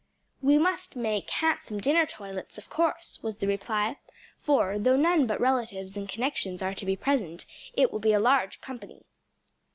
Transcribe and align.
"We 0.41 0.57
must 0.57 0.95
make 0.95 1.29
handsome 1.29 1.79
dinner 1.79 2.07
toilets, 2.07 2.57
of 2.57 2.71
course," 2.71 3.21
was 3.21 3.35
the 3.35 3.45
reply; 3.45 3.99
"for, 4.41 4.79
though 4.79 4.95
none 4.95 5.27
but 5.27 5.39
relatives 5.39 5.95
and 5.95 6.09
connections 6.09 6.63
are 6.63 6.73
to 6.73 6.85
be 6.87 6.95
present, 6.95 7.45
it 7.75 7.91
will 7.91 7.99
be 7.99 8.13
a 8.13 8.19
large 8.19 8.61
company." 8.61 9.05